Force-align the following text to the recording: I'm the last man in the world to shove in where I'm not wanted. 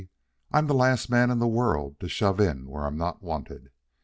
I'm 0.51 0.65
the 0.65 0.73
last 0.73 1.11
man 1.11 1.29
in 1.29 1.37
the 1.37 1.47
world 1.47 1.99
to 1.99 2.09
shove 2.09 2.39
in 2.39 2.67
where 2.67 2.87
I'm 2.87 2.97
not 2.97 3.21
wanted. 3.21 3.69